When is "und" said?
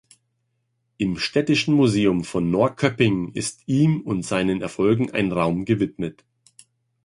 4.01-4.23